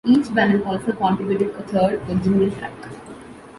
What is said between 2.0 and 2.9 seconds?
original track.